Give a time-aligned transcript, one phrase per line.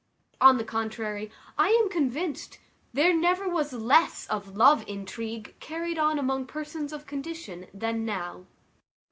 [0.41, 1.29] On the contrary,
[1.59, 2.57] I am convinced
[2.91, 8.47] there never was less of love intrigue carried on among persons of condition than now.